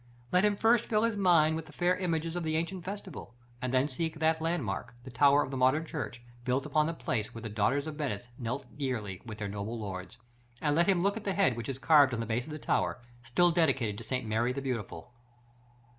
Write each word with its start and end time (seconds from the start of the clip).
Let 0.31 0.43
him 0.43 0.55
first 0.55 0.87
fill 0.87 1.03
his 1.03 1.15
mind 1.15 1.55
with 1.55 1.67
the 1.67 1.71
fair 1.71 1.95
images 1.95 2.35
of 2.35 2.41
the 2.41 2.55
ancient 2.55 2.83
festival, 2.83 3.35
and 3.61 3.71
then 3.71 3.87
seek 3.87 4.17
that 4.17 4.41
landmark 4.41 4.95
the 5.03 5.11
tower 5.11 5.43
of 5.43 5.51
the 5.51 5.57
modern 5.57 5.85
church, 5.85 6.23
built 6.43 6.65
upon 6.65 6.87
the 6.87 6.93
place 6.95 7.35
where 7.35 7.43
the 7.43 7.49
daughters 7.49 7.85
of 7.85 7.97
Venice 7.97 8.29
knelt 8.39 8.65
yearly 8.75 9.21
with 9.27 9.39
her 9.39 9.47
noblest 9.47 9.79
lords; 9.81 10.17
and 10.59 10.75
let 10.75 10.87
him 10.87 11.01
look 11.01 11.17
at 11.17 11.23
the 11.23 11.35
head 11.35 11.55
that 11.55 11.69
is 11.69 11.77
carved 11.77 12.15
on 12.15 12.19
the 12.19 12.25
base 12.25 12.47
of 12.47 12.51
the 12.51 12.57
tower, 12.57 12.99
still 13.23 13.51
dedicated 13.51 13.99
to 13.99 14.03
St. 14.03 14.25
Mary 14.25 14.51
the 14.51 14.59
Beautiful. 14.59 15.13